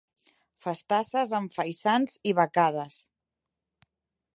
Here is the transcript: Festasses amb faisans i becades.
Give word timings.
Festasses 0.65 1.35
amb 1.41 1.53
faisans 1.59 2.19
i 2.31 2.33
becades. 2.41 3.01